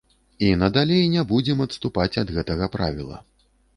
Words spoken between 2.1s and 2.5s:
ад